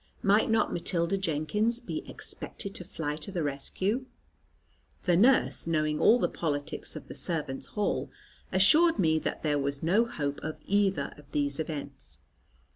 [0.23, 4.07] Might not Matilda Jenkins be expected to fly to the rescue?
[5.03, 8.09] The nurse, knowing all the politics of the servants' hall,
[8.51, 12.17] assured me that there was no hope of either of these events.